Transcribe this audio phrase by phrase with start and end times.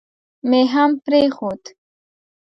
[0.49, 1.61] مې هم پرېښود.